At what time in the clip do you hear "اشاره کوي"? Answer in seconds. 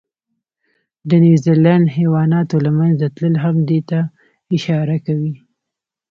4.55-5.35